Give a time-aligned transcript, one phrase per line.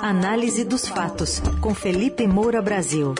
[0.00, 3.16] Análise dos fatos, com Felipe Moura Brasil.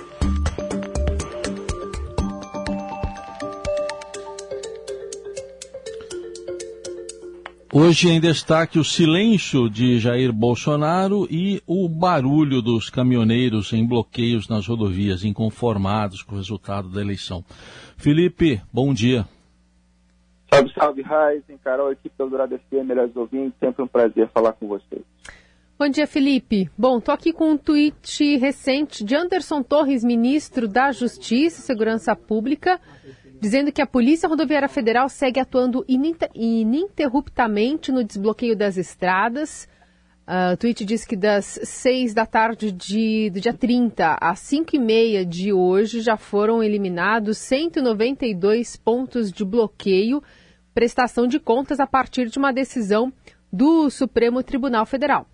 [7.73, 14.49] Hoje em destaque o silêncio de Jair Bolsonaro e o barulho dos caminhoneiros em bloqueios
[14.49, 17.45] nas rodovias, inconformados com o resultado da eleição.
[17.97, 19.27] Felipe, bom dia.
[20.49, 24.69] Salve, salve, Raizen, Carol, equipe do Eldorado FM, melhores ouvintes, sempre um prazer falar com
[24.69, 25.03] vocês.
[25.79, 26.69] Bom dia, Felipe.
[26.77, 32.17] Bom, tô aqui com um tweet recente de Anderson Torres, ministro da Justiça e Segurança
[32.17, 32.81] Pública,
[33.41, 35.85] dizendo que a Polícia Rodoviária Federal segue atuando
[36.35, 39.69] ininterruptamente no desbloqueio das estradas.
[40.27, 44.75] Uh, o tweet diz que das 6 da tarde de, do dia 30 às 5
[44.75, 50.21] e meia de hoje já foram eliminados 192 pontos de bloqueio,
[50.75, 53.13] prestação de contas a partir de uma decisão
[53.53, 55.25] do Supremo Tribunal Federal.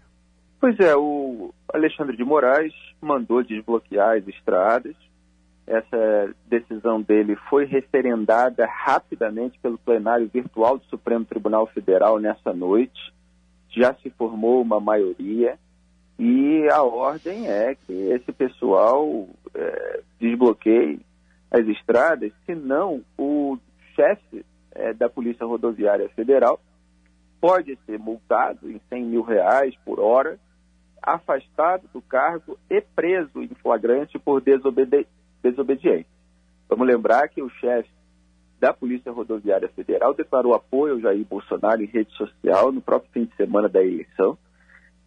[0.64, 4.96] Pois é, o Alexandre de Moraes mandou desbloquear as estradas.
[5.66, 13.12] Essa decisão dele foi referendada rapidamente pelo plenário virtual do Supremo Tribunal Federal nessa noite
[13.68, 15.58] já se formou uma maioria
[16.18, 20.98] e a ordem é que esse pessoal é, desbloqueie
[21.50, 23.58] as estradas, senão o
[23.94, 26.58] chefe é, da Polícia Rodoviária Federal
[27.38, 30.38] pode ser multado em 100 mil reais por hora,
[31.06, 35.06] afastado do cargo e preso em flagrante por desobedi
[35.42, 36.06] desobediência.
[36.68, 37.90] Vamos lembrar que o chefe
[38.58, 43.24] da Polícia Rodoviária Federal declarou apoio ao Jair Bolsonaro em rede social no próprio fim
[43.26, 44.38] de semana da eleição.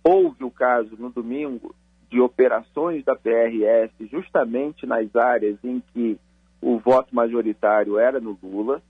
[0.03, 1.73] Houve o caso no domingo
[2.09, 6.19] de operações da PRS justamente nas áreas em que
[6.61, 8.81] o voto majoritário era no Lula,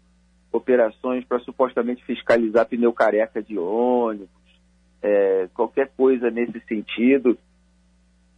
[0.52, 4.30] operações para supostamente fiscalizar pneu careca de ônibus,
[5.02, 7.38] é, qualquer coisa nesse sentido.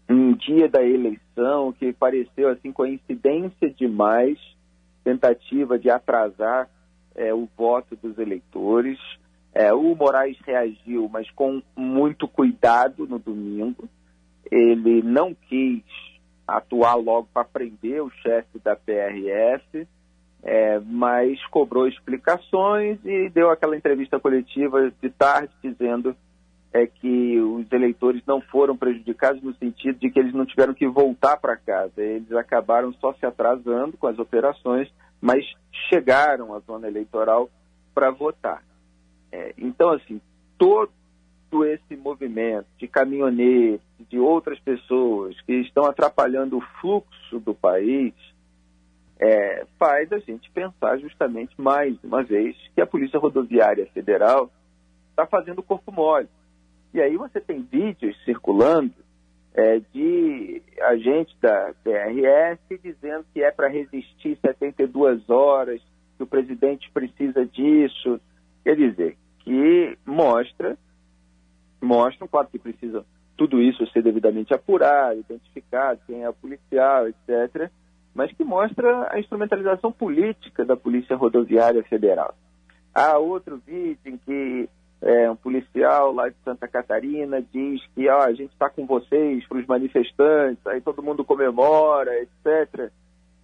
[0.09, 4.39] Um dia da eleição que pareceu assim coincidência demais
[5.03, 6.69] tentativa de atrasar
[7.15, 8.99] é, o voto dos eleitores.
[9.53, 13.89] É, o Moraes reagiu, mas com muito cuidado no domingo.
[14.51, 15.83] Ele não quis
[16.47, 19.87] atuar logo para prender o chefe da PRF,
[20.41, 26.15] é, mas cobrou explicações e deu aquela entrevista coletiva de tarde dizendo
[26.71, 30.87] é que os eleitores não foram prejudicados no sentido de que eles não tiveram que
[30.87, 32.01] voltar para casa.
[32.01, 34.87] Eles acabaram só se atrasando com as operações,
[35.19, 35.43] mas
[35.89, 37.49] chegaram à zona eleitoral
[37.93, 38.63] para votar.
[39.31, 40.21] É, então, assim,
[40.57, 40.91] todo
[41.65, 48.13] esse movimento de caminhoneiros, de outras pessoas que estão atrapalhando o fluxo do país,
[49.19, 54.49] é, faz a gente pensar justamente mais uma vez que a Polícia Rodoviária Federal
[55.09, 56.29] está fazendo corpo mole
[56.93, 58.93] e aí você tem vídeos circulando
[59.53, 65.81] é, de agentes da PRS dizendo que é para resistir 72 horas,
[66.17, 68.19] que o presidente precisa disso.
[68.63, 70.77] Quer dizer, que mostra,
[71.81, 73.05] mostra, claro que precisa
[73.37, 77.69] tudo isso ser devidamente apurado, identificado, quem é o policial, etc.,
[78.13, 82.35] mas que mostra a instrumentalização política da Polícia Rodoviária Federal.
[82.93, 84.69] Há outro vídeo em que
[85.01, 89.47] é, um policial lá de Santa Catarina diz que ó, a gente está com vocês
[89.47, 92.91] para os manifestantes, aí todo mundo comemora, etc.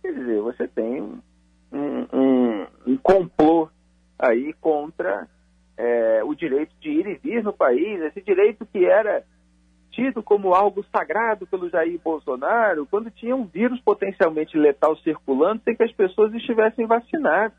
[0.01, 3.69] Quer dizer, você tem um, um, um complô
[4.19, 5.27] aí contra
[5.77, 9.23] é, o direito de ir e vir no país, esse direito que era
[9.91, 15.73] tido como algo sagrado pelo Jair Bolsonaro, quando tinha um vírus potencialmente letal circulando sem
[15.73, 17.57] que as pessoas estivessem vacinadas.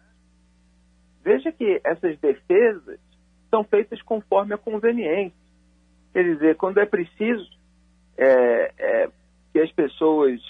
[1.25, 3.01] Veja que essas defesas
[3.51, 5.37] são feitas conforme a conveniência.
[6.13, 7.49] Quer dizer, quando é preciso
[8.17, 9.09] é, é,
[9.53, 10.41] que as pessoas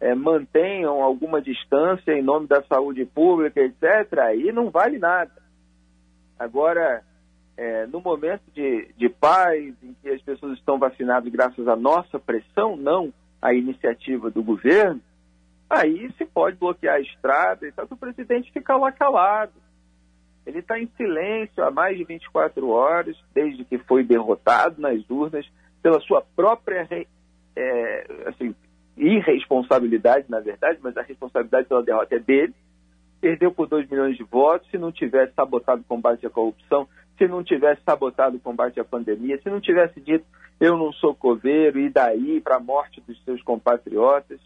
[0.00, 5.32] é, mantenham alguma distância em nome da saúde pública, etc., aí não vale nada.
[6.38, 7.02] Agora,
[7.56, 12.18] é, no momento de, de paz, em que as pessoas estão vacinadas graças à nossa
[12.18, 13.12] pressão, não
[13.42, 15.00] à iniciativa do governo,
[15.68, 19.52] aí se pode bloquear a estrada e tal, que o presidente fica lá calado
[20.46, 25.46] ele está em silêncio há mais de 24 horas, desde que foi derrotado nas urnas
[25.82, 26.86] pela sua própria
[27.56, 28.54] é, assim,
[28.96, 32.54] irresponsabilidade, na verdade, mas a responsabilidade pela derrota é dele.
[33.20, 34.70] Perdeu por 2 milhões de votos.
[34.70, 36.88] Se não tivesse sabotado o combate à corrupção,
[37.18, 40.24] se não tivesse sabotado o combate à pandemia, se não tivesse dito
[40.60, 44.38] eu não sou coveiro e daí para a morte dos seus compatriotas,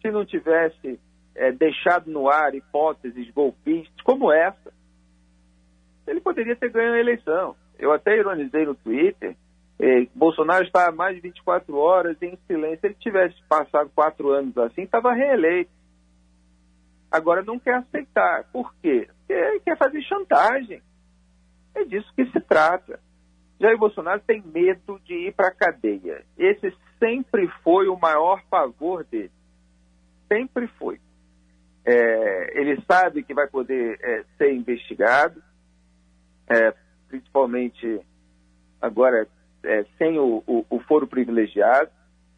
[0.00, 0.98] se não tivesse
[1.34, 4.72] é, deixado no ar hipóteses golpistas como essa,
[6.08, 7.54] ele poderia ter ganho a eleição.
[7.78, 9.36] Eu até ironizei no Twitter
[9.80, 12.80] Eh, Bolsonaro está há mais de 24 horas em silêncio.
[12.80, 15.70] Se ele tivesse passado quatro anos assim, estava reeleito.
[17.10, 18.44] Agora não quer aceitar.
[18.52, 19.08] Por quê?
[19.18, 20.82] Porque quer fazer chantagem.
[21.74, 22.98] É disso que se trata.
[23.60, 26.24] Jair Bolsonaro tem medo de ir para a cadeia.
[26.36, 29.30] Esse sempre foi o maior pavor dele.
[30.26, 31.00] Sempre foi.
[31.84, 35.42] É, ele sabe que vai poder é, ser investigado,
[36.48, 36.74] é,
[37.08, 38.00] principalmente
[38.80, 39.26] agora
[39.64, 41.90] é, sem o, o, o, foro privilegiado.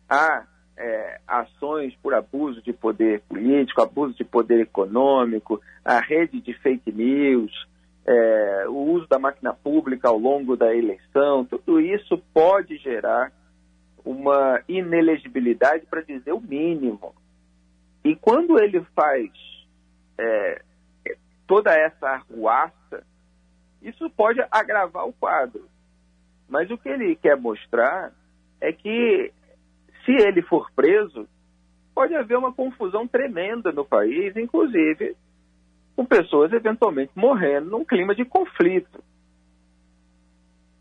[0.08, 0.46] Há
[0.76, 6.90] é, ações por abuso de poder político, abuso de poder econômico, a rede de fake
[6.90, 7.52] news,
[8.06, 13.30] é, o uso da máquina pública ao longo da eleição, tudo isso pode gerar
[14.04, 17.14] uma inelegibilidade, para dizer o mínimo.
[18.02, 19.30] E quando ele faz
[20.18, 20.62] é,
[21.46, 23.04] toda essa arruaça,
[23.82, 25.69] isso pode agravar o quadro.
[26.49, 28.12] Mas o que ele quer mostrar
[28.61, 29.32] é que
[30.05, 31.29] se ele for preso,
[31.94, 35.17] pode haver uma confusão tremenda no país, inclusive
[35.97, 39.03] com pessoas eventualmente morrendo num clima de conflito.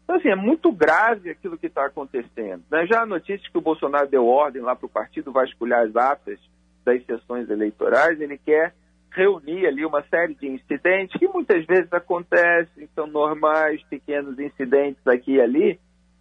[0.04, 2.64] Então, assim, é muito grave aquilo que está acontecendo.
[2.72, 2.88] Né?
[2.88, 6.40] Já a notícia que o Bolsonaro deu ordem lá para o partido vasculhar as atas
[6.84, 8.74] das sessões eleitorais, ele quer
[9.12, 15.34] reunir ali uma série de incidentes que muitas vezes acontecem, são normais, pequenos incidentes aqui
[15.34, 15.80] e ali,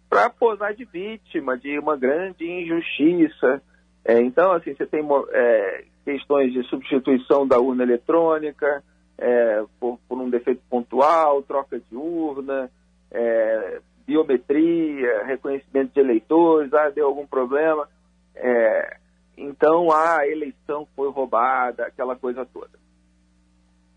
[0.09, 3.61] para posar de vítima de uma grande injustiça.
[4.03, 8.83] É, então, assim, você tem é, questões de substituição da urna eletrônica
[9.17, 12.71] é, por, por, um defeito pontual, troca de urna,
[13.11, 17.87] é, biometria, reconhecimento de eleitores, ah, deu algum problema.
[18.35, 18.97] É,
[19.39, 22.77] então, a eleição foi roubada, aquela coisa toda.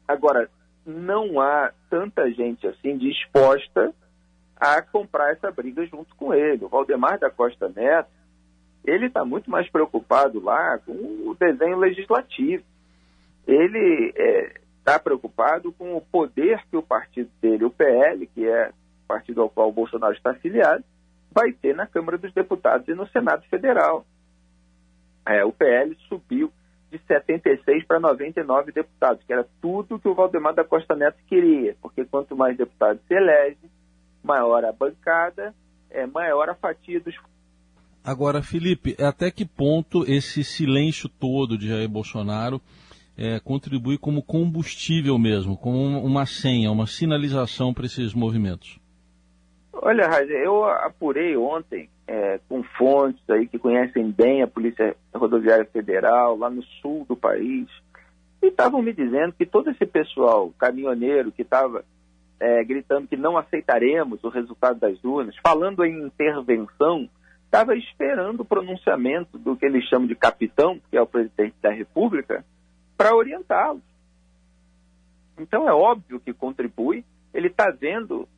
[0.06, 0.48] Agora,
[0.86, 3.92] não há tanta gente assim disposta
[4.56, 6.64] a comprar essa briga junto com ele.
[6.64, 8.10] O Valdemar da Costa Neto,
[8.84, 12.64] ele está muito mais preocupado lá com o desenho legislativo.
[13.46, 14.12] Ele
[14.78, 19.08] está é, preocupado com o poder que o partido dele, o PL, que é o
[19.08, 20.84] partido ao qual o Bolsonaro está afiliado,
[21.32, 24.04] vai ter na Câmara dos Deputados e no Senado Federal.
[25.26, 26.52] É, o PL subiu
[26.90, 31.74] de 76 para 99 deputados, que era tudo que o Valdemar da Costa Neto queria,
[31.80, 33.70] porque quanto mais deputados se elege,
[34.22, 35.54] maior a bancada,
[35.90, 37.14] é maior a fatia dos.
[38.04, 42.60] Agora, Felipe, até que ponto esse silêncio todo de Jair Bolsonaro
[43.16, 48.81] é, contribui como combustível mesmo, como uma senha, uma sinalização para esses movimentos?
[49.84, 55.64] Olha, Raja, eu apurei ontem é, com fontes aí que conhecem bem a Polícia Rodoviária
[55.64, 57.66] Federal, lá no sul do país,
[58.40, 61.84] e estavam me dizendo que todo esse pessoal caminhoneiro que estava
[62.38, 67.10] é, gritando que não aceitaremos o resultado das urnas, falando em intervenção,
[67.44, 71.72] estava esperando o pronunciamento do que eles chamam de capitão, que é o presidente da
[71.72, 72.44] República,
[72.96, 73.82] para orientá-los.
[75.36, 78.28] Então é óbvio que contribui, ele está vendo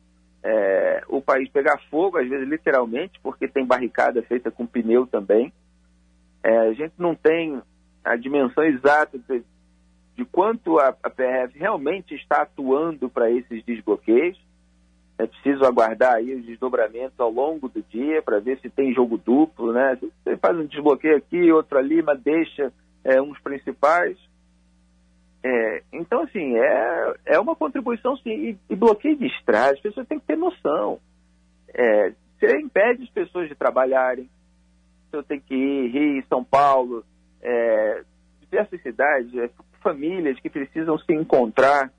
[0.47, 5.51] é, o país pegar fogo, às vezes literalmente, porque tem barricada feita com pneu também.
[6.43, 7.59] É, a gente não tem
[8.03, 9.43] a dimensão exata de,
[10.15, 14.39] de quanto a, a, PRF realmente está atuando para esses desbloqueios.
[15.17, 19.17] É preciso aguardar aí os desdobramentos ao longo do dia para ver se tem jogo
[19.17, 19.97] duplo, né?
[19.99, 22.71] Você faz um desbloqueio aqui, outro ali, mas deixa
[23.03, 24.15] é, uns principais.
[25.47, 30.07] É, então, assim, é, é uma contribuição, sim, e, e bloqueio de estrada, as pessoas
[30.07, 30.99] têm que ter noção.
[31.71, 34.27] É, você impede as pessoas de trabalharem,
[35.11, 37.05] você tem que ir, Rio, São Paulo,
[37.43, 38.01] é,
[38.41, 39.47] diversas cidades, é,
[39.83, 41.93] famílias que precisam se encontrar.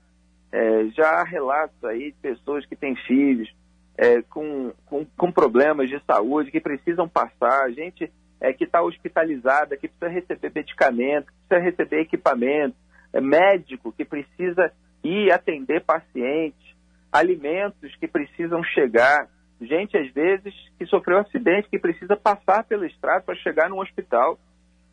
[0.51, 3.49] É, já há relatos aí de pessoas que têm filhos
[3.97, 8.11] é, com, com, com, problemas de saúde, que precisam passar, gente
[8.41, 12.75] é, que está hospitalizada, que precisa receber medicamento, que precisa receber equipamento,
[13.13, 14.71] médico que precisa
[15.03, 16.75] ir atender pacientes,
[17.11, 19.27] alimentos que precisam chegar,
[19.61, 24.37] gente às vezes que sofreu acidente, que precisa passar pela estrada para chegar no hospital.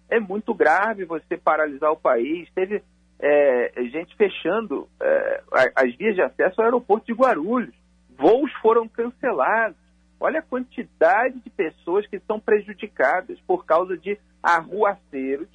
[0.09, 2.49] É muito grave você paralisar o país.
[2.55, 2.83] Teve
[3.19, 5.43] é, gente fechando é,
[5.75, 7.75] as vias de acesso ao aeroporto de Guarulhos.
[8.17, 9.77] Voos foram cancelados.
[10.21, 15.49] Olha a quantidade de pessoas que são prejudicadas por causa de arruaceiros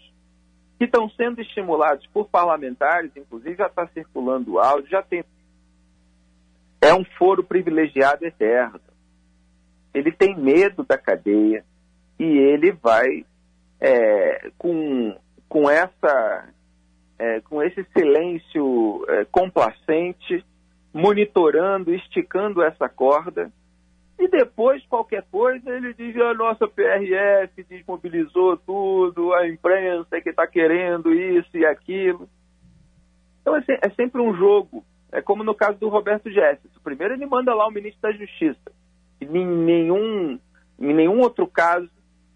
[0.79, 5.25] que estão sendo estimulados por parlamentares, inclusive já está circulando o áudio, já tem.
[6.81, 8.79] É um foro privilegiado eterno.
[9.93, 11.65] Ele tem medo da cadeia
[12.17, 13.25] e ele vai
[13.81, 15.19] é, com,
[15.50, 16.48] com, essa,
[17.17, 20.45] é, com esse silêncio é, complacente,
[20.93, 23.51] monitorando, esticando essa corda
[24.19, 30.45] E depois, qualquer coisa, ele diz: a nossa PRF desmobilizou tudo, a imprensa que está
[30.45, 32.27] querendo isso e aquilo.
[33.41, 34.83] Então é, é, sempre um jogo.
[35.11, 36.79] É como no caso do Roberto Jefferson.
[36.83, 38.71] Primeiro ele manda lá o ministro da Justiça.
[39.21, 40.38] E em nenhum,
[40.77, 41.89] em nenhum outro caso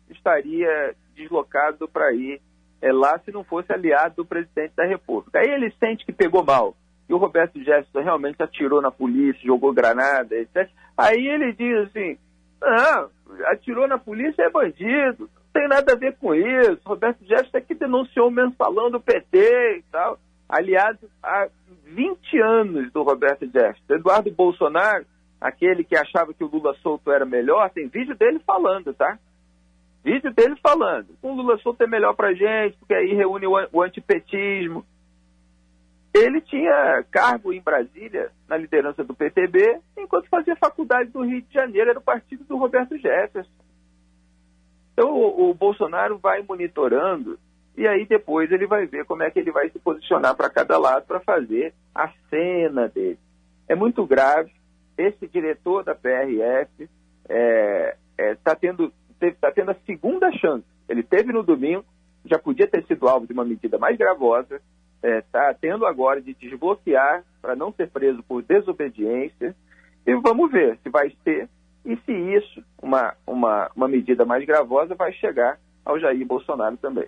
[0.10, 2.42] estaria deslocado para ir
[2.82, 5.40] é, lá se não fosse aliado do presidente da República.
[5.40, 6.76] Aí ele sente que pegou mal.
[7.08, 10.70] E o Roberto Jefferson realmente atirou na polícia, jogou granada, etc.
[10.98, 12.18] Aí ele diz assim:
[12.62, 13.10] não,
[13.48, 16.80] atirou na polícia é bandido, não tem nada a ver com isso.
[16.86, 20.18] Roberto Jefferson é que denunciou o mensalão do PT e tal.
[20.48, 21.48] Aliado há
[21.86, 23.94] 20 anos do Roberto Jefferson.
[23.94, 25.06] Eduardo Bolsonaro,
[25.42, 29.18] aquele que achava que o Lula solto era melhor, tem vídeo dele falando, tá?
[30.04, 31.08] Vídeo dele falando.
[31.22, 34.86] O Lula solto é melhor pra gente, porque aí reúne o antipetismo.
[36.14, 41.52] Ele tinha cargo em Brasília, na liderança do PTB, enquanto fazia faculdade do Rio de
[41.52, 43.50] Janeiro, era o partido do Roberto Jefferson.
[44.94, 47.40] Então o, o Bolsonaro vai monitorando
[47.76, 50.78] e aí depois ele vai ver como é que ele vai se posicionar para cada
[50.78, 53.18] lado para fazer a cena dele.
[53.68, 54.52] É muito grave.
[54.96, 56.90] Esse diretor da PRF está
[57.28, 58.94] é, é, tá tendo,
[59.42, 60.66] tá tendo a segunda chance.
[60.88, 61.84] Ele teve no domingo,
[62.26, 64.62] já podia ter sido alvo de uma medida mais gravosa,
[65.04, 69.56] está é, tendo agora de desbloquear para não ser preso por desobediência.
[70.06, 71.50] E vamos ver se vai ser
[71.86, 77.08] e se isso, uma, uma, uma medida mais gravosa, vai chegar ao Jair Bolsonaro também.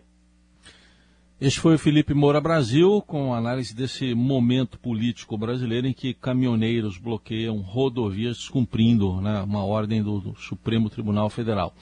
[1.39, 6.98] Este foi o Felipe Moura Brasil com análise desse momento político brasileiro em que caminhoneiros
[6.98, 11.74] bloqueiam rodovias descumprindo né, uma ordem do, do, Supremo Tribunal Federal.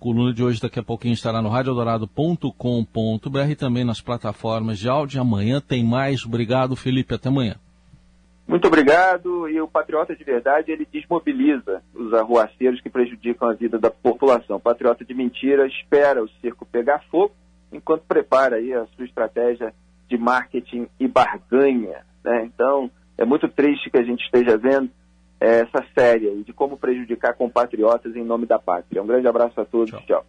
[0.00, 5.20] Coluna de hoje daqui a pouquinho estará no radiodorado.com.br e também nas plataformas de áudio.
[5.20, 6.24] Amanhã tem mais.
[6.24, 7.14] Obrigado, Felipe.
[7.14, 7.56] Até amanhã.
[8.48, 9.46] Muito obrigado.
[9.46, 14.56] E o Patriota de Verdade, ele desmobiliza os arruaceiros que prejudicam a vida da população.
[14.56, 17.41] O Patriota de Mentira espera o circo pegar fogo
[17.72, 19.74] enquanto prepara aí a sua estratégia
[20.08, 22.04] de marketing e barganha.
[22.22, 22.44] Né?
[22.44, 24.90] Então, é muito triste que a gente esteja vendo
[25.40, 29.02] é, essa série de como prejudicar compatriotas em nome da pátria.
[29.02, 29.90] Um grande abraço a todos.
[29.90, 30.02] Tchau.
[30.06, 30.26] Tchau.